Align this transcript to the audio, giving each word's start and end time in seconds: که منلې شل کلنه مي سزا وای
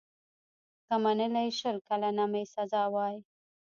که 0.87 0.95
منلې 1.03 1.45
شل 1.59 1.77
کلنه 1.87 2.23
مي 2.31 2.43
سزا 2.55 2.83
وای 2.93 3.15